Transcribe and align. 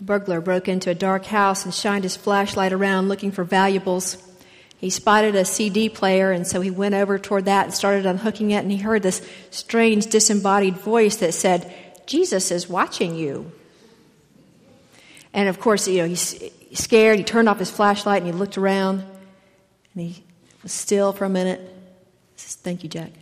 A 0.00 0.02
burglar 0.02 0.40
broke 0.40 0.68
into 0.68 0.90
a 0.90 0.94
dark 0.94 1.26
house 1.26 1.64
and 1.64 1.74
shined 1.74 2.04
his 2.04 2.16
flashlight 2.16 2.72
around 2.72 3.08
looking 3.08 3.32
for 3.32 3.44
valuables. 3.44 4.16
He 4.78 4.88
spotted 4.88 5.34
a 5.34 5.44
CD 5.44 5.90
player, 5.90 6.32
and 6.32 6.46
so 6.46 6.62
he 6.62 6.70
went 6.70 6.94
over 6.94 7.18
toward 7.18 7.44
that 7.44 7.66
and 7.66 7.74
started 7.74 8.06
unhooking 8.06 8.50
it, 8.50 8.62
and 8.62 8.70
he 8.70 8.78
heard 8.78 9.02
this 9.02 9.20
strange, 9.50 10.06
disembodied 10.06 10.78
voice 10.78 11.16
that 11.16 11.34
said, 11.34 11.72
Jesus 12.06 12.50
is 12.50 12.68
watching 12.68 13.14
you. 13.14 13.52
And 15.34 15.48
of 15.48 15.60
course, 15.60 15.86
you 15.86 15.98
know, 15.98 16.08
he's 16.08 16.42
scared. 16.72 17.18
He 17.18 17.24
turned 17.24 17.48
off 17.48 17.58
his 17.58 17.70
flashlight 17.70 18.22
and 18.22 18.32
he 18.32 18.36
looked 18.36 18.58
around, 18.58 19.04
and 19.94 20.02
he 20.02 20.24
was 20.62 20.72
still 20.72 21.12
for 21.12 21.26
a 21.26 21.28
minute. 21.28 21.60
Says, 22.36 22.56
Thank 22.56 22.82
you, 22.82 22.88
Jack. 22.88 23.12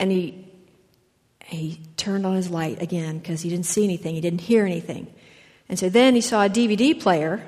And 0.00 0.10
he 0.10 0.46
he 1.46 1.80
turned 1.96 2.26
on 2.26 2.34
his 2.34 2.50
light 2.50 2.82
again 2.82 3.18
because 3.18 3.42
he 3.42 3.48
didn't 3.48 3.66
see 3.66 3.84
anything, 3.84 4.14
he 4.14 4.20
didn't 4.20 4.42
hear 4.42 4.64
anything. 4.64 5.12
And 5.68 5.78
so 5.78 5.88
then 5.88 6.14
he 6.14 6.20
saw 6.20 6.44
a 6.44 6.48
DVD 6.48 6.98
player, 6.98 7.46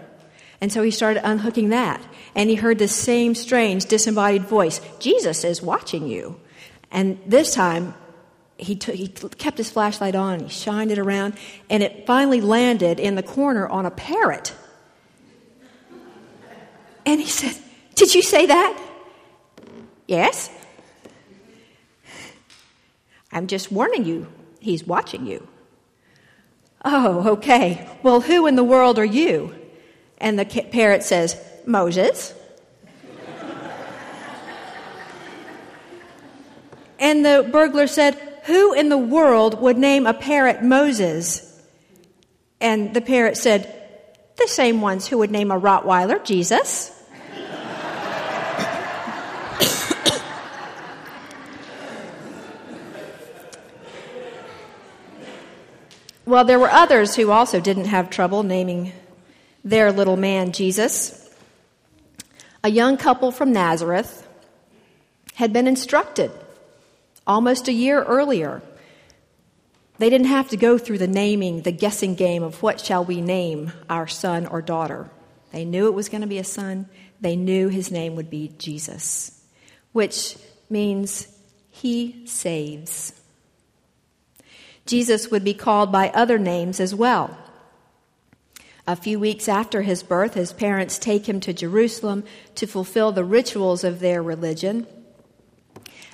and 0.60 0.72
so 0.72 0.82
he 0.82 0.90
started 0.90 1.26
unhooking 1.28 1.68
that. 1.70 2.02
And 2.34 2.50
he 2.50 2.56
heard 2.56 2.78
the 2.78 2.88
same 2.88 3.34
strange, 3.34 3.86
disembodied 3.86 4.44
voice 4.44 4.80
Jesus 4.98 5.44
is 5.44 5.62
watching 5.62 6.06
you. 6.06 6.40
And 6.90 7.18
this 7.26 7.54
time, 7.54 7.94
he, 8.56 8.78
he 8.92 9.08
kept 9.08 9.58
his 9.58 9.70
flashlight 9.70 10.16
on 10.16 10.40
he 10.40 10.48
shined 10.48 10.90
it 10.90 10.98
around, 10.98 11.34
and 11.70 11.82
it 11.82 12.06
finally 12.06 12.40
landed 12.40 12.98
in 12.98 13.14
the 13.14 13.22
corner 13.22 13.68
on 13.68 13.86
a 13.86 13.90
parrot. 13.90 14.54
And 17.06 17.20
he 17.20 17.26
said, 17.26 17.56
Did 17.94 18.14
you 18.14 18.22
say 18.22 18.46
that? 18.46 18.82
Yes. 20.06 20.50
I'm 23.32 23.46
just 23.46 23.70
warning 23.70 24.04
you, 24.04 24.26
he's 24.60 24.84
watching 24.84 25.26
you. 25.26 25.46
Oh, 26.84 27.32
okay. 27.32 27.88
Well, 28.02 28.20
who 28.20 28.46
in 28.46 28.56
the 28.56 28.64
world 28.64 28.98
are 28.98 29.04
you? 29.04 29.54
And 30.18 30.38
the 30.38 30.44
parrot 30.44 31.02
says, 31.02 31.40
Moses. 31.66 32.34
and 36.98 37.24
the 37.24 37.48
burglar 37.50 37.86
said, 37.86 38.14
Who 38.44 38.72
in 38.72 38.88
the 38.88 38.98
world 38.98 39.60
would 39.60 39.76
name 39.76 40.06
a 40.06 40.14
parrot 40.14 40.62
Moses? 40.62 41.44
And 42.60 42.94
the 42.94 43.00
parrot 43.00 43.36
said, 43.36 43.74
The 44.36 44.48
same 44.48 44.80
ones 44.80 45.06
who 45.06 45.18
would 45.18 45.30
name 45.30 45.50
a 45.50 45.60
Rottweiler 45.60 46.24
Jesus. 46.24 46.92
Well, 56.28 56.44
there 56.44 56.58
were 56.58 56.70
others 56.70 57.16
who 57.16 57.30
also 57.30 57.58
didn't 57.58 57.86
have 57.86 58.10
trouble 58.10 58.42
naming 58.42 58.92
their 59.64 59.90
little 59.90 60.18
man 60.18 60.52
Jesus. 60.52 61.26
A 62.62 62.68
young 62.68 62.98
couple 62.98 63.32
from 63.32 63.50
Nazareth 63.50 64.28
had 65.36 65.54
been 65.54 65.66
instructed 65.66 66.30
almost 67.26 67.66
a 67.66 67.72
year 67.72 68.02
earlier. 68.02 68.60
They 69.96 70.10
didn't 70.10 70.26
have 70.26 70.50
to 70.50 70.58
go 70.58 70.76
through 70.76 70.98
the 70.98 71.08
naming, 71.08 71.62
the 71.62 71.72
guessing 71.72 72.14
game 72.14 72.42
of 72.42 72.62
what 72.62 72.78
shall 72.78 73.06
we 73.06 73.22
name 73.22 73.72
our 73.88 74.06
son 74.06 74.46
or 74.46 74.60
daughter. 74.60 75.08
They 75.52 75.64
knew 75.64 75.86
it 75.86 75.94
was 75.94 76.10
going 76.10 76.20
to 76.20 76.26
be 76.26 76.36
a 76.36 76.44
son. 76.44 76.90
They 77.22 77.36
knew 77.36 77.68
his 77.68 77.90
name 77.90 78.16
would 78.16 78.28
be 78.28 78.52
Jesus, 78.58 79.42
which 79.92 80.36
means 80.68 81.26
he 81.70 82.26
saves. 82.26 83.17
Jesus 84.88 85.30
would 85.30 85.44
be 85.44 85.52
called 85.52 85.92
by 85.92 86.08
other 86.08 86.38
names 86.38 86.80
as 86.80 86.94
well. 86.94 87.36
A 88.86 88.96
few 88.96 89.20
weeks 89.20 89.46
after 89.46 89.82
his 89.82 90.02
birth, 90.02 90.32
his 90.32 90.54
parents 90.54 90.98
take 90.98 91.28
him 91.28 91.40
to 91.40 91.52
Jerusalem 91.52 92.24
to 92.54 92.66
fulfill 92.66 93.12
the 93.12 93.22
rituals 93.22 93.84
of 93.84 94.00
their 94.00 94.22
religion. 94.22 94.86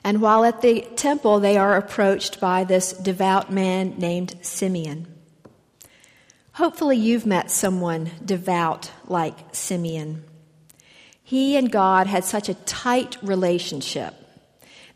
And 0.03 0.21
while 0.21 0.45
at 0.45 0.61
the 0.61 0.81
temple, 0.97 1.39
they 1.39 1.57
are 1.57 1.77
approached 1.77 2.41
by 2.41 2.65
this 2.65 2.93
devout 2.93 3.53
man 3.53 3.95
named 3.97 4.35
Simeon. 4.43 5.07
Hopefully, 6.55 6.97
you've 6.97 7.27
met 7.27 7.53
someone 7.53 8.11
devout 8.25 8.91
like 9.07 9.55
Simeon. 9.55 10.25
He 11.23 11.57
and 11.57 11.71
God 11.71 12.09
had 12.09 12.25
such 12.25 12.49
a 12.49 12.55
tight 12.55 13.17
relationship 13.23 14.15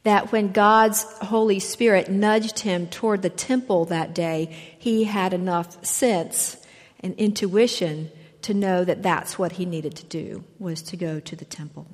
that 0.08 0.32
when 0.32 0.52
God's 0.52 1.02
Holy 1.18 1.58
Spirit 1.58 2.08
nudged 2.08 2.60
him 2.60 2.86
toward 2.86 3.20
the 3.20 3.28
temple 3.28 3.84
that 3.84 4.14
day, 4.14 4.56
he 4.78 5.04
had 5.04 5.34
enough 5.34 5.84
sense 5.84 6.56
and 7.00 7.14
intuition 7.16 8.10
to 8.40 8.54
know 8.54 8.84
that 8.84 9.02
that's 9.02 9.38
what 9.38 9.52
he 9.52 9.66
needed 9.66 9.94
to 9.96 10.06
do 10.06 10.44
was 10.58 10.80
to 10.80 10.96
go 10.96 11.20
to 11.20 11.36
the 11.36 11.44
temple. 11.44 11.86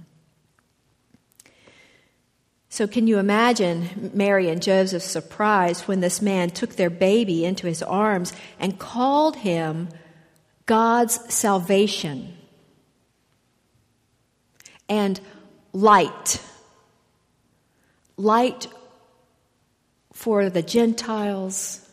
So 2.68 2.86
can 2.86 3.08
you 3.08 3.18
imagine 3.18 4.12
Mary 4.14 4.48
and 4.48 4.62
Joseph's 4.62 5.06
surprise 5.06 5.88
when 5.88 5.98
this 5.98 6.22
man 6.22 6.50
took 6.50 6.76
their 6.76 6.90
baby 6.90 7.44
into 7.44 7.66
his 7.66 7.82
arms 7.82 8.32
and 8.60 8.78
called 8.78 9.34
him 9.38 9.88
God's 10.66 11.34
salvation 11.34 12.32
and 14.88 15.20
light 15.72 16.40
light 18.16 18.68
for 20.12 20.48
the 20.48 20.62
Gentiles 20.62 21.88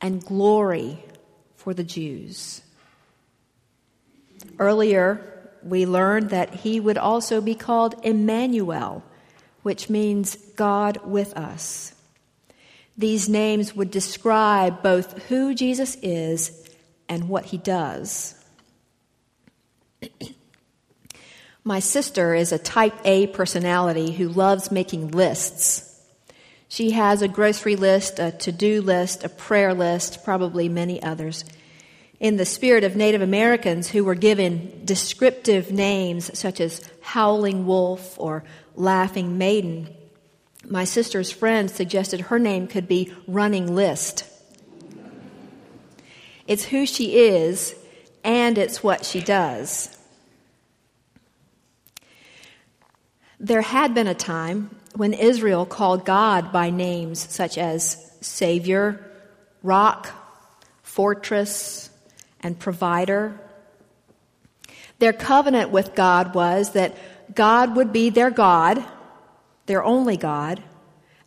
and 0.00 0.24
glory 0.24 1.04
for 1.56 1.74
the 1.74 1.84
Jews. 1.84 2.62
Earlier, 4.58 5.50
we 5.62 5.86
learned 5.86 6.30
that 6.30 6.54
he 6.54 6.80
would 6.80 6.98
also 6.98 7.40
be 7.40 7.54
called 7.54 7.94
Emmanuel, 8.02 9.04
which 9.62 9.88
means 9.88 10.36
God 10.56 10.98
with 11.04 11.36
us. 11.36 11.94
These 12.96 13.28
names 13.28 13.74
would 13.74 13.90
describe 13.90 14.82
both 14.82 15.24
who 15.24 15.54
Jesus 15.54 15.96
is 16.02 16.68
and 17.08 17.28
what 17.28 17.46
he 17.46 17.58
does. 17.58 18.34
My 21.64 21.78
sister 21.78 22.34
is 22.34 22.50
a 22.50 22.58
type 22.58 22.94
A 23.04 23.28
personality 23.28 24.12
who 24.12 24.28
loves 24.28 24.72
making 24.72 25.12
lists. 25.12 25.88
She 26.66 26.90
has 26.90 27.22
a 27.22 27.28
grocery 27.28 27.76
list, 27.76 28.18
a 28.18 28.32
to 28.32 28.50
do 28.50 28.82
list, 28.82 29.22
a 29.22 29.28
prayer 29.28 29.72
list, 29.72 30.24
probably 30.24 30.68
many 30.68 31.00
others. 31.00 31.44
In 32.18 32.36
the 32.36 32.46
spirit 32.46 32.82
of 32.82 32.96
Native 32.96 33.22
Americans 33.22 33.90
who 33.90 34.04
were 34.04 34.16
given 34.16 34.82
descriptive 34.84 35.70
names 35.70 36.36
such 36.36 36.60
as 36.60 36.88
Howling 37.00 37.64
Wolf 37.66 38.18
or 38.18 38.42
Laughing 38.74 39.38
Maiden, 39.38 39.88
my 40.68 40.82
sister's 40.82 41.30
friend 41.30 41.70
suggested 41.70 42.22
her 42.22 42.38
name 42.40 42.66
could 42.66 42.88
be 42.88 43.12
Running 43.28 43.74
List. 43.74 44.24
It's 46.48 46.64
who 46.64 46.86
she 46.86 47.18
is, 47.18 47.76
and 48.24 48.58
it's 48.58 48.82
what 48.82 49.04
she 49.04 49.20
does. 49.20 49.96
There 53.42 53.60
had 53.60 53.92
been 53.92 54.06
a 54.06 54.14
time 54.14 54.70
when 54.94 55.14
Israel 55.14 55.66
called 55.66 56.04
God 56.04 56.52
by 56.52 56.70
names 56.70 57.18
such 57.28 57.58
as 57.58 57.96
Savior, 58.20 59.04
Rock, 59.64 60.08
Fortress, 60.84 61.90
and 62.38 62.56
Provider. 62.56 63.36
Their 65.00 65.12
covenant 65.12 65.70
with 65.70 65.96
God 65.96 66.36
was 66.36 66.74
that 66.74 66.94
God 67.34 67.74
would 67.74 67.92
be 67.92 68.10
their 68.10 68.30
God, 68.30 68.84
their 69.66 69.82
only 69.82 70.16
God, 70.16 70.62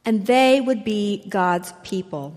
and 0.06 0.26
they 0.26 0.62
would 0.62 0.86
be 0.86 1.26
God's 1.28 1.74
people. 1.84 2.34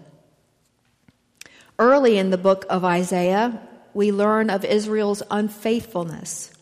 Early 1.79 2.19
in 2.19 2.31
the 2.31 2.37
book 2.37 2.67
of 2.69 2.85
Isaiah, 2.85 3.63
we 3.95 4.11
learn 4.11 4.51
of 4.51 4.65
Israel's 4.65 5.23
unfaithfulness. 5.31 6.53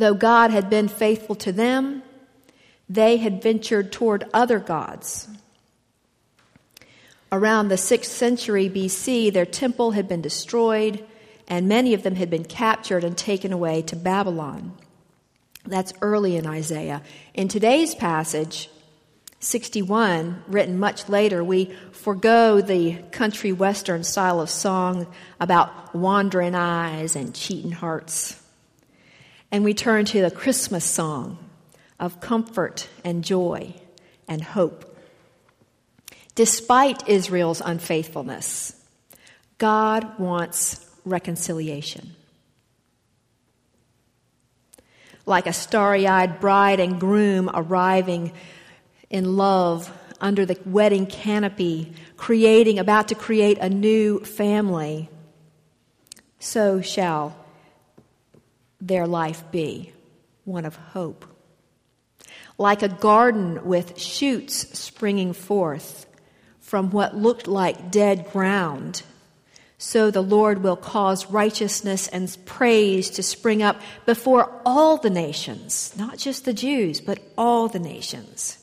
Though 0.00 0.14
God 0.14 0.50
had 0.50 0.70
been 0.70 0.88
faithful 0.88 1.34
to 1.34 1.52
them, 1.52 2.02
they 2.88 3.18
had 3.18 3.42
ventured 3.42 3.92
toward 3.92 4.24
other 4.32 4.58
gods. 4.58 5.28
Around 7.30 7.68
the 7.68 7.74
6th 7.74 8.06
century 8.06 8.70
BC, 8.70 9.30
their 9.30 9.44
temple 9.44 9.90
had 9.90 10.08
been 10.08 10.22
destroyed, 10.22 11.04
and 11.48 11.68
many 11.68 11.92
of 11.92 12.02
them 12.02 12.14
had 12.14 12.30
been 12.30 12.46
captured 12.46 13.04
and 13.04 13.14
taken 13.14 13.52
away 13.52 13.82
to 13.82 13.94
Babylon. 13.94 14.72
That's 15.66 15.92
early 16.00 16.34
in 16.34 16.46
Isaiah. 16.46 17.02
In 17.34 17.48
today's 17.48 17.94
passage, 17.94 18.70
61, 19.40 20.44
written 20.48 20.78
much 20.78 21.10
later, 21.10 21.44
we 21.44 21.76
forego 21.92 22.62
the 22.62 22.94
country 23.10 23.52
western 23.52 24.02
style 24.02 24.40
of 24.40 24.48
song 24.48 25.06
about 25.38 25.94
wandering 25.94 26.54
eyes 26.54 27.14
and 27.14 27.34
cheating 27.34 27.72
hearts 27.72 28.39
and 29.52 29.64
we 29.64 29.74
turn 29.74 30.04
to 30.06 30.22
the 30.22 30.30
Christmas 30.30 30.84
song 30.84 31.38
of 31.98 32.20
comfort 32.20 32.88
and 33.04 33.24
joy 33.24 33.74
and 34.28 34.42
hope. 34.42 34.96
Despite 36.34 37.08
Israel's 37.08 37.60
unfaithfulness, 37.60 38.74
God 39.58 40.18
wants 40.18 40.86
reconciliation. 41.04 42.14
Like 45.26 45.46
a 45.46 45.52
starry 45.52 46.06
eyed 46.06 46.40
bride 46.40 46.80
and 46.80 46.98
groom 46.98 47.50
arriving 47.52 48.32
in 49.10 49.36
love 49.36 49.92
under 50.20 50.46
the 50.46 50.58
wedding 50.64 51.06
canopy, 51.06 51.92
creating, 52.16 52.78
about 52.78 53.08
to 53.08 53.14
create 53.14 53.58
a 53.58 53.68
new 53.68 54.20
family, 54.20 55.08
so 56.38 56.80
shall 56.80 57.36
their 58.80 59.06
life 59.06 59.44
be 59.50 59.92
one 60.44 60.64
of 60.64 60.76
hope. 60.76 61.24
Like 62.58 62.82
a 62.82 62.88
garden 62.88 63.64
with 63.64 63.98
shoots 63.98 64.78
springing 64.78 65.32
forth 65.32 66.06
from 66.60 66.90
what 66.90 67.16
looked 67.16 67.46
like 67.46 67.90
dead 67.90 68.30
ground, 68.32 69.02
so 69.78 70.10
the 70.10 70.22
Lord 70.22 70.62
will 70.62 70.76
cause 70.76 71.30
righteousness 71.30 72.06
and 72.06 72.36
praise 72.44 73.08
to 73.10 73.22
spring 73.22 73.62
up 73.62 73.80
before 74.04 74.52
all 74.66 74.98
the 74.98 75.08
nations, 75.08 75.94
not 75.96 76.18
just 76.18 76.44
the 76.44 76.52
Jews, 76.52 77.00
but 77.00 77.18
all 77.38 77.66
the 77.66 77.78
nations. 77.78 78.58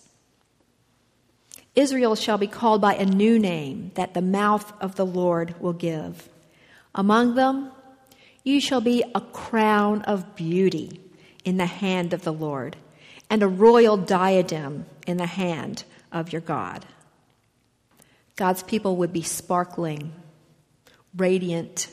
Israel 1.75 2.15
shall 2.15 2.37
be 2.37 2.47
called 2.47 2.81
by 2.81 2.95
a 2.95 3.05
new 3.05 3.39
name 3.39 3.91
that 3.95 4.13
the 4.13 4.21
mouth 4.21 4.71
of 4.81 4.95
the 4.95 5.05
Lord 5.05 5.59
will 5.59 5.73
give. 5.73 6.29
Among 6.93 7.35
them, 7.35 7.71
you 8.47 8.61
shall 8.61 8.79
be 8.79 9.03
a 9.13 9.19
crown 9.19 10.01
of 10.03 10.35
beauty 10.37 11.01
in 11.43 11.57
the 11.57 11.65
hand 11.65 12.13
of 12.13 12.23
the 12.23 12.31
Lord, 12.31 12.77
and 13.29 13.43
a 13.43 13.47
royal 13.47 13.97
diadem 13.97 14.85
in 15.05 15.17
the 15.17 15.25
hand 15.25 15.83
of 16.13 16.31
your 16.31 16.41
God. 16.41 16.85
God's 18.37 18.63
people 18.63 18.95
would 18.97 19.11
be 19.11 19.21
sparkling, 19.21 20.13
radiant, 21.15 21.89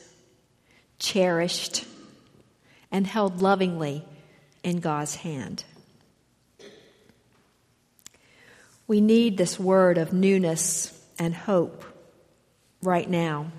cherished, 1.00 1.84
and 2.92 3.04
held 3.04 3.42
lovingly 3.42 4.04
in 4.62 4.78
God's 4.78 5.16
hand. 5.16 5.64
We 8.86 9.00
need 9.00 9.38
this 9.38 9.58
word 9.58 9.98
of 9.98 10.12
newness 10.12 11.04
and 11.18 11.34
hope 11.34 11.84
right 12.80 13.10
now 13.10 13.50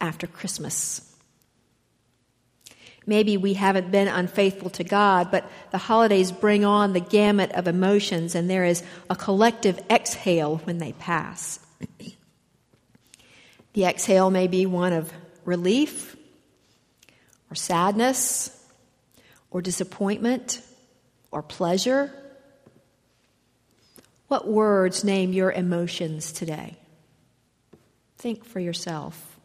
after 0.00 0.28
Christmas. 0.28 1.09
Maybe 3.06 3.36
we 3.36 3.54
haven't 3.54 3.90
been 3.90 4.08
unfaithful 4.08 4.70
to 4.70 4.84
God, 4.84 5.30
but 5.30 5.50
the 5.70 5.78
holidays 5.78 6.32
bring 6.32 6.64
on 6.64 6.92
the 6.92 7.00
gamut 7.00 7.52
of 7.52 7.66
emotions, 7.66 8.34
and 8.34 8.48
there 8.48 8.64
is 8.64 8.82
a 9.08 9.16
collective 9.16 9.80
exhale 9.90 10.58
when 10.58 10.78
they 10.78 10.92
pass. 10.92 11.58
the 13.72 13.84
exhale 13.84 14.30
may 14.30 14.46
be 14.46 14.66
one 14.66 14.92
of 14.92 15.12
relief, 15.44 16.16
or 17.50 17.54
sadness, 17.54 18.56
or 19.50 19.62
disappointment, 19.62 20.62
or 21.32 21.42
pleasure 21.42 22.12
what 24.30 24.46
words 24.46 25.02
name 25.02 25.32
your 25.32 25.50
emotions 25.50 26.30
today? 26.30 26.76
Think 28.16 28.44
for 28.44 28.60
yourself. 28.60 29.39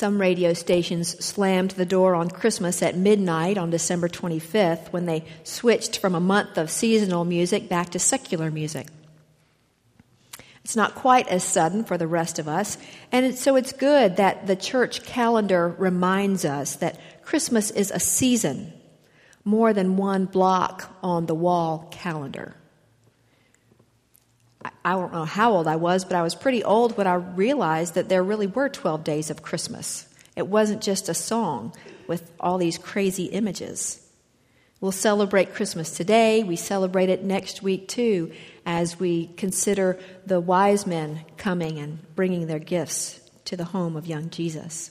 Some 0.00 0.18
radio 0.18 0.54
stations 0.54 1.22
slammed 1.22 1.72
the 1.72 1.84
door 1.84 2.14
on 2.14 2.30
Christmas 2.30 2.82
at 2.82 2.96
midnight 2.96 3.58
on 3.58 3.68
December 3.68 4.08
25th 4.08 4.90
when 4.94 5.04
they 5.04 5.26
switched 5.44 5.98
from 5.98 6.14
a 6.14 6.20
month 6.20 6.56
of 6.56 6.70
seasonal 6.70 7.26
music 7.26 7.68
back 7.68 7.90
to 7.90 7.98
secular 7.98 8.50
music. 8.50 8.86
It's 10.64 10.74
not 10.74 10.94
quite 10.94 11.28
as 11.28 11.44
sudden 11.44 11.84
for 11.84 11.98
the 11.98 12.06
rest 12.06 12.38
of 12.38 12.48
us, 12.48 12.78
and 13.12 13.34
so 13.34 13.56
it's 13.56 13.74
good 13.74 14.16
that 14.16 14.46
the 14.46 14.56
church 14.56 15.02
calendar 15.02 15.68
reminds 15.68 16.46
us 16.46 16.76
that 16.76 16.98
Christmas 17.22 17.70
is 17.70 17.90
a 17.90 18.00
season 18.00 18.72
more 19.44 19.74
than 19.74 19.98
one 19.98 20.24
block 20.24 20.96
on 21.02 21.26
the 21.26 21.34
wall 21.34 21.88
calendar. 21.90 22.56
I 24.84 24.92
don't 24.92 25.12
know 25.12 25.24
how 25.24 25.52
old 25.52 25.66
I 25.66 25.76
was, 25.76 26.04
but 26.04 26.16
I 26.16 26.22
was 26.22 26.34
pretty 26.34 26.62
old 26.62 26.96
when 26.96 27.06
I 27.06 27.14
realized 27.14 27.94
that 27.94 28.08
there 28.08 28.22
really 28.22 28.46
were 28.46 28.68
12 28.68 29.04
days 29.04 29.30
of 29.30 29.42
Christmas. 29.42 30.06
It 30.36 30.46
wasn't 30.46 30.82
just 30.82 31.08
a 31.08 31.14
song 31.14 31.74
with 32.06 32.30
all 32.38 32.58
these 32.58 32.78
crazy 32.78 33.24
images. 33.26 34.06
We'll 34.80 34.92
celebrate 34.92 35.54
Christmas 35.54 35.96
today. 35.96 36.42
We 36.42 36.56
celebrate 36.56 37.08
it 37.08 37.22
next 37.22 37.62
week 37.62 37.88
too, 37.88 38.32
as 38.64 38.98
we 38.98 39.28
consider 39.36 39.98
the 40.26 40.40
wise 40.40 40.86
men 40.86 41.24
coming 41.36 41.78
and 41.78 41.98
bringing 42.14 42.46
their 42.46 42.58
gifts 42.58 43.20
to 43.46 43.56
the 43.56 43.64
home 43.64 43.96
of 43.96 44.06
young 44.06 44.30
Jesus. 44.30 44.90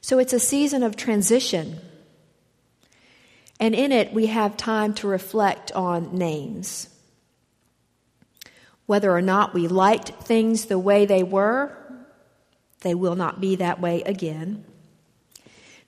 So 0.00 0.18
it's 0.18 0.32
a 0.32 0.40
season 0.40 0.82
of 0.82 0.96
transition 0.96 1.80
and 3.60 3.74
in 3.74 3.92
it, 3.92 4.12
we 4.12 4.26
have 4.26 4.56
time 4.56 4.94
to 4.94 5.08
reflect 5.08 5.72
on 5.72 6.16
names. 6.16 6.88
Whether 8.86 9.10
or 9.10 9.22
not 9.22 9.54
we 9.54 9.68
liked 9.68 10.10
things 10.24 10.66
the 10.66 10.78
way 10.78 11.06
they 11.06 11.22
were, 11.22 11.76
they 12.80 12.94
will 12.94 13.16
not 13.16 13.40
be 13.40 13.56
that 13.56 13.80
way 13.80 14.02
again. 14.02 14.64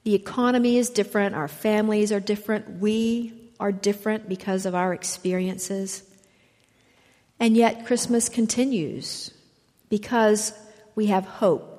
The 0.04 0.14
economy 0.14 0.78
is 0.78 0.88
different, 0.90 1.34
our 1.34 1.48
families 1.48 2.12
are 2.12 2.20
different, 2.20 2.80
we 2.80 3.50
are 3.58 3.72
different 3.72 4.28
because 4.28 4.64
of 4.64 4.74
our 4.74 4.94
experiences. 4.94 6.02
And 7.38 7.56
yet, 7.56 7.86
Christmas 7.86 8.28
continues 8.28 9.30
because 9.88 10.52
we 10.94 11.06
have 11.06 11.26
hope. 11.26 11.72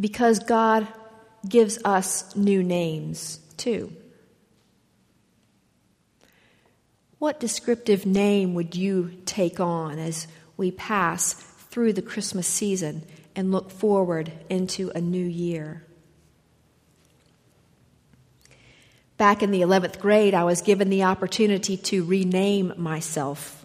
Because 0.00 0.38
God 0.40 0.88
gives 1.48 1.78
us 1.84 2.34
new 2.34 2.62
names, 2.62 3.38
too. 3.56 3.92
What 7.22 7.38
descriptive 7.38 8.04
name 8.04 8.54
would 8.54 8.74
you 8.74 9.12
take 9.26 9.60
on 9.60 10.00
as 10.00 10.26
we 10.56 10.72
pass 10.72 11.34
through 11.70 11.92
the 11.92 12.02
Christmas 12.02 12.48
season 12.48 13.04
and 13.36 13.52
look 13.52 13.70
forward 13.70 14.32
into 14.50 14.90
a 14.92 15.00
new 15.00 15.24
year? 15.24 15.84
Back 19.18 19.40
in 19.40 19.52
the 19.52 19.60
11th 19.60 20.00
grade, 20.00 20.34
I 20.34 20.42
was 20.42 20.62
given 20.62 20.90
the 20.90 21.04
opportunity 21.04 21.76
to 21.76 22.02
rename 22.02 22.72
myself. 22.76 23.64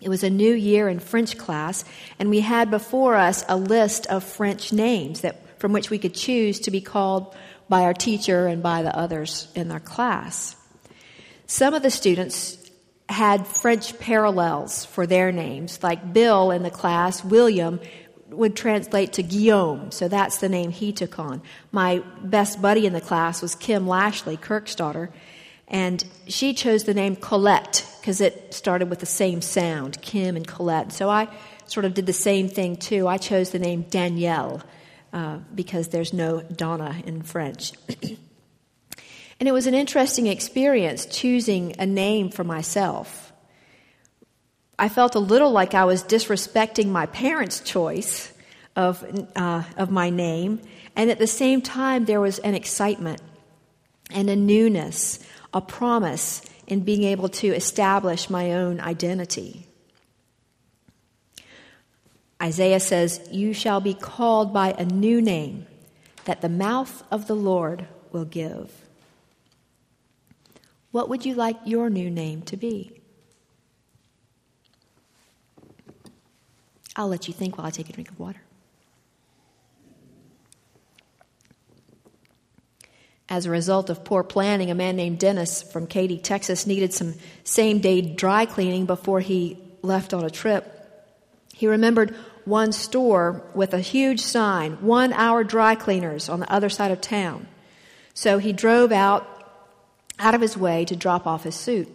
It 0.00 0.08
was 0.08 0.22
a 0.22 0.30
new 0.30 0.54
year 0.54 0.88
in 0.88 1.00
French 1.00 1.36
class, 1.36 1.84
and 2.20 2.30
we 2.30 2.38
had 2.38 2.70
before 2.70 3.16
us 3.16 3.44
a 3.48 3.56
list 3.56 4.06
of 4.06 4.22
French 4.22 4.72
names 4.72 5.22
that, 5.22 5.58
from 5.58 5.72
which 5.72 5.90
we 5.90 5.98
could 5.98 6.14
choose 6.14 6.60
to 6.60 6.70
be 6.70 6.80
called 6.80 7.34
by 7.68 7.82
our 7.82 7.94
teacher 7.94 8.46
and 8.46 8.62
by 8.62 8.82
the 8.82 8.96
others 8.96 9.48
in 9.56 9.72
our 9.72 9.80
class. 9.80 10.54
Some 11.54 11.72
of 11.72 11.84
the 11.84 11.90
students 11.92 12.58
had 13.08 13.46
French 13.46 13.96
parallels 14.00 14.84
for 14.86 15.06
their 15.06 15.30
names, 15.30 15.80
like 15.84 16.12
Bill 16.12 16.50
in 16.50 16.64
the 16.64 16.70
class, 16.70 17.22
William 17.22 17.78
would 18.26 18.56
translate 18.56 19.12
to 19.12 19.22
Guillaume, 19.22 19.92
so 19.92 20.08
that's 20.08 20.38
the 20.38 20.48
name 20.48 20.72
he 20.72 20.92
took 20.92 21.16
on. 21.20 21.42
My 21.70 22.02
best 22.24 22.60
buddy 22.60 22.86
in 22.86 22.92
the 22.92 23.00
class 23.00 23.40
was 23.40 23.54
Kim 23.54 23.86
Lashley, 23.86 24.36
Kirk's 24.36 24.74
daughter, 24.74 25.10
and 25.68 26.04
she 26.26 26.54
chose 26.54 26.82
the 26.82 26.92
name 26.92 27.14
Colette 27.14 27.88
because 28.00 28.20
it 28.20 28.52
started 28.52 28.90
with 28.90 28.98
the 28.98 29.06
same 29.06 29.40
sound, 29.40 30.02
Kim 30.02 30.34
and 30.34 30.48
Colette. 30.48 30.92
So 30.92 31.08
I 31.08 31.28
sort 31.66 31.86
of 31.86 31.94
did 31.94 32.06
the 32.06 32.12
same 32.12 32.48
thing 32.48 32.78
too. 32.78 33.06
I 33.06 33.16
chose 33.16 33.50
the 33.50 33.60
name 33.60 33.82
Danielle 33.82 34.60
uh, 35.12 35.38
because 35.54 35.86
there's 35.86 36.12
no 36.12 36.40
Donna 36.40 37.00
in 37.06 37.22
French. 37.22 37.74
And 39.44 39.48
it 39.50 39.52
was 39.52 39.66
an 39.66 39.74
interesting 39.74 40.26
experience 40.26 41.04
choosing 41.04 41.78
a 41.78 41.84
name 41.84 42.30
for 42.30 42.44
myself. 42.44 43.30
I 44.78 44.88
felt 44.88 45.16
a 45.16 45.18
little 45.18 45.50
like 45.50 45.74
I 45.74 45.84
was 45.84 46.02
disrespecting 46.02 46.86
my 46.86 47.04
parents' 47.04 47.60
choice 47.60 48.32
of, 48.74 49.04
uh, 49.36 49.64
of 49.76 49.90
my 49.90 50.08
name, 50.08 50.62
and 50.96 51.10
at 51.10 51.18
the 51.18 51.26
same 51.26 51.60
time, 51.60 52.06
there 52.06 52.22
was 52.22 52.38
an 52.38 52.54
excitement 52.54 53.20
and 54.10 54.30
a 54.30 54.34
newness, 54.34 55.18
a 55.52 55.60
promise 55.60 56.40
in 56.66 56.80
being 56.80 57.02
able 57.02 57.28
to 57.28 57.48
establish 57.48 58.30
my 58.30 58.52
own 58.52 58.80
identity. 58.80 59.66
Isaiah 62.42 62.80
says, 62.80 63.20
You 63.30 63.52
shall 63.52 63.82
be 63.82 63.92
called 63.92 64.54
by 64.54 64.70
a 64.70 64.86
new 64.86 65.20
name 65.20 65.66
that 66.24 66.40
the 66.40 66.48
mouth 66.48 67.04
of 67.10 67.26
the 67.26 67.36
Lord 67.36 67.86
will 68.10 68.24
give. 68.24 68.83
What 70.94 71.08
would 71.08 71.26
you 71.26 71.34
like 71.34 71.56
your 71.64 71.90
new 71.90 72.08
name 72.08 72.42
to 72.42 72.56
be? 72.56 72.92
I'll 76.94 77.08
let 77.08 77.26
you 77.26 77.34
think 77.34 77.58
while 77.58 77.66
I 77.66 77.70
take 77.70 77.90
a 77.90 77.92
drink 77.92 78.12
of 78.12 78.20
water. 78.20 78.40
As 83.28 83.44
a 83.44 83.50
result 83.50 83.90
of 83.90 84.04
poor 84.04 84.22
planning, 84.22 84.70
a 84.70 84.76
man 84.76 84.94
named 84.94 85.18
Dennis 85.18 85.64
from 85.64 85.88
Katy, 85.88 86.18
Texas, 86.18 86.64
needed 86.64 86.94
some 86.94 87.14
same 87.42 87.80
day 87.80 88.00
dry 88.00 88.46
cleaning 88.46 88.86
before 88.86 89.18
he 89.18 89.58
left 89.82 90.14
on 90.14 90.24
a 90.24 90.30
trip. 90.30 90.64
He 91.52 91.66
remembered 91.66 92.14
one 92.44 92.70
store 92.70 93.42
with 93.52 93.74
a 93.74 93.80
huge 93.80 94.20
sign, 94.20 94.74
one 94.74 95.12
hour 95.12 95.42
dry 95.42 95.74
cleaners 95.74 96.28
on 96.28 96.38
the 96.38 96.52
other 96.52 96.68
side 96.68 96.92
of 96.92 97.00
town. 97.00 97.48
So 98.14 98.38
he 98.38 98.52
drove 98.52 98.92
out, 98.92 99.33
out 100.18 100.34
of 100.34 100.40
his 100.40 100.56
way 100.56 100.84
to 100.86 100.96
drop 100.96 101.26
off 101.26 101.44
his 101.44 101.54
suit. 101.54 101.88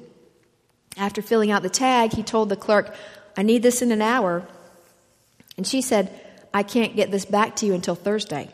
After 0.98 1.22
filling 1.22 1.52
out 1.52 1.62
the 1.62 1.70
tag, 1.70 2.14
he 2.14 2.24
told 2.24 2.50
the 2.50 2.56
clerk, 2.56 2.94
I 3.38 3.44
need 3.44 3.64
this 3.64 3.82
in 3.82 3.92
an 3.92 4.02
hour. 4.02 4.46
And 5.58 5.66
she 5.66 5.82
said, 5.82 6.12
I 6.54 6.64
can't 6.64 6.96
get 6.96 7.12
this 7.12 7.26
back 7.26 7.56
to 7.58 7.66
you 7.66 7.74
until 7.74 7.96
Thursday. 7.96 8.50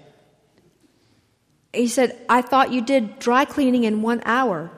He 1.73 1.87
said, 1.87 2.17
I 2.29 2.41
thought 2.41 2.71
you 2.71 2.81
did 2.81 3.19
dry 3.19 3.45
cleaning 3.45 3.83
in 3.83 4.01
one 4.01 4.21
hour. 4.25 4.71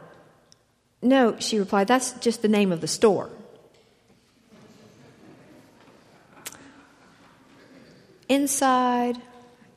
No, 1.02 1.38
she 1.40 1.60
replied, 1.60 1.88
that's 1.88 2.14
just 2.14 2.42
the 2.42 2.48
name 2.48 2.72
of 2.72 2.82
the 2.82 2.88
store. 2.88 3.30
Inside, 8.28 9.18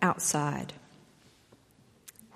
outside. 0.01 0.73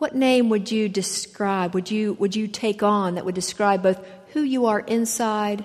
What 0.04 0.14
name 0.14 0.50
would 0.50 0.70
you 0.70 0.90
describe, 0.90 1.72
would 1.72 1.90
you, 1.90 2.12
would 2.12 2.36
you 2.36 2.46
take 2.46 2.82
on 2.82 3.14
that 3.14 3.24
would 3.24 3.34
describe 3.34 3.82
both 3.82 4.06
who 4.34 4.42
you 4.42 4.66
are 4.66 4.80
inside 4.80 5.64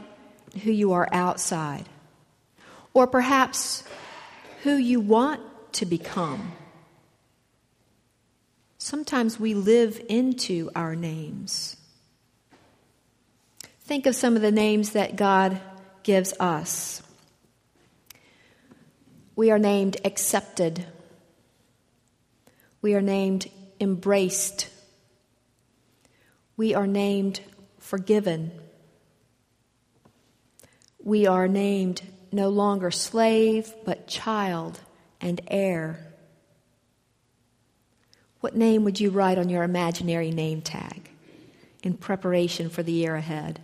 who 0.64 0.72
you 0.72 0.94
are 0.94 1.10
outside? 1.12 1.90
Or 2.94 3.06
perhaps 3.06 3.84
who 4.64 4.78
you 4.78 5.02
want 5.02 5.42
to 5.74 5.86
become? 5.86 6.54
Sometimes 8.78 9.38
we 9.38 9.56
live 9.56 10.02
into 10.08 10.72
our 10.74 10.96
names. 10.96 11.76
Think 13.82 14.06
of 14.06 14.16
some 14.16 14.38
of 14.38 14.42
the 14.42 14.54
names 14.54 14.92
that 14.92 15.18
God 15.18 15.60
gives 16.04 16.34
us. 16.40 17.04
We 19.36 19.52
are 19.52 19.60
named 19.60 19.98
accepted. 20.06 20.86
We 22.82 22.96
are 22.96 23.02
named 23.02 23.52
embraced. 23.80 24.70
We 26.58 26.74
are 26.74 26.88
named 26.88 27.42
forgiven. 27.80 28.52
We 31.04 31.26
are 31.26 31.48
named 31.48 32.02
no 32.32 32.50
longer 32.50 32.92
slave, 32.92 33.74
but 33.86 34.08
child 34.08 34.80
and 35.22 35.42
heir. 35.48 36.06
What 38.42 38.56
name 38.56 38.84
would 38.84 39.00
you 39.00 39.10
write 39.10 39.38
on 39.38 39.50
your 39.50 39.64
imaginary 39.64 40.32
name 40.32 40.62
tag 40.62 41.10
in 41.84 41.96
preparation 41.96 42.70
for 42.70 42.84
the 42.84 42.92
year 42.92 43.16
ahead? 43.16 43.60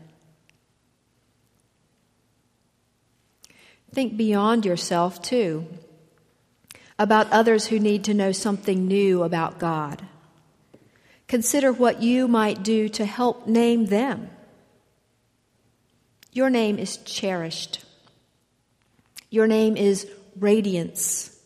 Think 3.93 4.17
beyond 4.17 4.65
yourself, 4.65 5.21
too, 5.21 5.67
about 6.97 7.31
others 7.31 7.67
who 7.67 7.79
need 7.79 8.03
to 8.05 8.13
know 8.13 8.31
something 8.31 8.87
new 8.87 9.23
about 9.23 9.59
God. 9.59 10.03
Consider 11.27 11.73
what 11.73 12.01
you 12.01 12.27
might 12.27 12.63
do 12.63 12.87
to 12.89 13.05
help 13.05 13.47
name 13.47 13.87
them. 13.87 14.29
Your 16.31 16.49
name 16.49 16.77
is 16.77 16.97
cherished. 16.97 17.83
Your 19.29 19.47
name 19.47 19.75
is 19.75 20.09
radiance. 20.39 21.37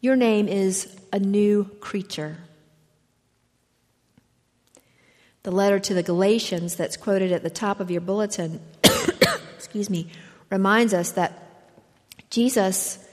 Your 0.00 0.16
name 0.16 0.48
is 0.48 0.94
a 1.12 1.18
new 1.18 1.64
creature. 1.80 2.38
The 5.42 5.50
letter 5.50 5.78
to 5.78 5.94
the 5.94 6.02
Galatians 6.02 6.76
that's 6.76 6.96
quoted 6.96 7.32
at 7.32 7.42
the 7.42 7.50
top 7.50 7.80
of 7.80 7.90
your 7.90 8.00
bulletin, 8.00 8.60
excuse 9.56 9.90
me, 9.90 10.08
reminds 10.50 10.94
us 10.94 11.12
that 11.12 11.38
Jesus 12.30 13.03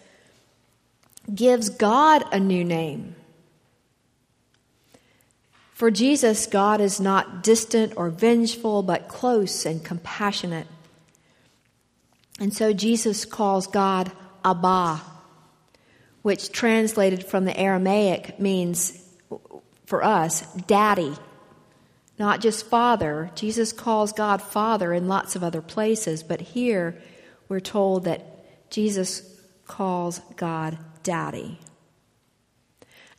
gives 1.33 1.69
God 1.69 2.23
a 2.31 2.39
new 2.39 2.63
name. 2.63 3.15
For 5.73 5.89
Jesus, 5.89 6.45
God 6.45 6.79
is 6.79 6.99
not 6.99 7.41
distant 7.41 7.93
or 7.95 8.09
vengeful, 8.09 8.83
but 8.83 9.07
close 9.07 9.65
and 9.65 9.83
compassionate. 9.83 10.67
And 12.39 12.53
so 12.53 12.73
Jesus 12.73 13.25
calls 13.25 13.67
God 13.67 14.11
Abba, 14.45 15.01
which 16.21 16.51
translated 16.51 17.25
from 17.25 17.45
the 17.45 17.57
Aramaic 17.59 18.39
means 18.39 18.97
for 19.85 20.03
us, 20.03 20.41
daddy, 20.53 21.15
not 22.19 22.41
just 22.41 22.67
father. 22.67 23.31
Jesus 23.35 23.73
calls 23.73 24.13
God 24.13 24.41
Father 24.41 24.93
in 24.93 25.07
lots 25.07 25.35
of 25.35 25.43
other 25.43 25.61
places, 25.61 26.21
but 26.21 26.41
here 26.41 27.01
we're 27.49 27.59
told 27.59 28.03
that 28.03 28.69
Jesus 28.69 29.30
calls 29.71 30.19
God 30.35 30.77
daddy. 31.01 31.57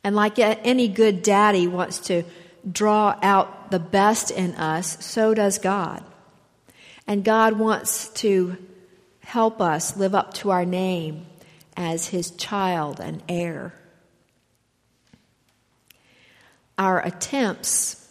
And 0.03 0.15
like 0.15 0.37
any 0.37 0.87
good 0.87 1.23
daddy 1.23 1.65
wants 1.65 1.97
to 2.07 2.23
draw 2.71 3.17
out 3.23 3.71
the 3.71 3.79
best 3.79 4.29
in 4.29 4.53
us, 4.53 5.03
so 5.03 5.33
does 5.33 5.57
God. 5.57 6.03
And 7.07 7.23
God 7.23 7.57
wants 7.57 8.09
to 8.21 8.55
help 9.21 9.59
us 9.59 9.97
live 9.97 10.13
up 10.13 10.35
to 10.35 10.51
our 10.51 10.63
name 10.63 11.25
as 11.75 12.09
his 12.09 12.29
child 12.31 12.99
and 12.99 13.23
heir. 13.27 13.73
Our 16.77 17.03
attempts 17.03 18.07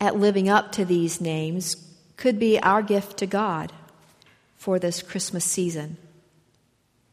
at 0.00 0.16
living 0.16 0.48
up 0.48 0.70
to 0.72 0.84
these 0.84 1.20
names 1.20 1.76
could 2.16 2.38
be 2.38 2.60
our 2.60 2.82
gift 2.82 3.16
to 3.18 3.26
God 3.26 3.72
for 4.56 4.78
this 4.78 5.02
Christmas 5.02 5.44
season. 5.44 5.96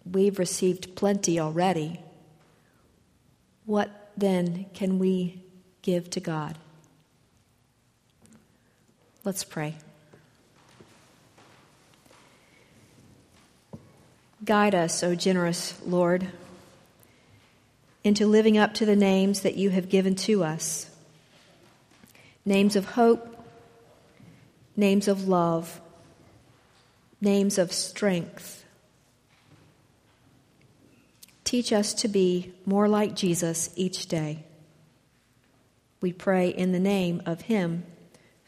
We've 0.10 0.38
received 0.38 0.96
plenty 0.96 1.40
already. 1.40 2.00
What 3.66 4.12
then 4.18 4.66
can 4.74 5.00
we 5.00 5.42
give 5.82 6.10
to 6.12 6.20
God? 6.20 6.58
Let's 9.24 9.44
pray. 9.44 9.76
Guide 14.44 14.76
us, 14.76 15.04
O 15.04 15.16
generous 15.16 15.80
Lord, 15.86 16.28
into 18.04 18.28
living 18.28 18.58
up 18.58 18.74
to 18.76 18.86
the 18.86 18.96
names 18.96 19.42
that 19.42 19.56
you 19.56 19.70
have 19.70 19.88
given 19.88 20.16
to 20.16 20.44
us 20.44 20.90
names 22.46 22.76
of 22.76 22.84
hope, 22.86 23.38
names 24.76 25.08
of 25.08 25.28
love, 25.30 25.80
names 27.22 27.58
of 27.58 27.72
strength. 27.72 28.63
Teach 31.54 31.72
us 31.72 31.94
to 31.94 32.08
be 32.08 32.52
more 32.66 32.88
like 32.88 33.14
Jesus 33.14 33.70
each 33.76 34.08
day. 34.08 34.44
We 36.02 36.12
pray 36.12 36.50
in 36.50 36.72
the 36.72 36.80
name 36.80 37.22
of 37.28 37.42
Him 37.42 37.84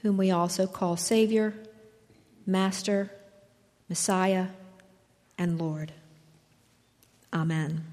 whom 0.01 0.17
we 0.17 0.31
also 0.31 0.65
call 0.65 0.97
Savior, 0.97 1.53
Master, 2.47 3.11
Messiah, 3.89 4.47
and 5.37 5.59
Lord. 5.59 5.91
Amen. 7.31 7.83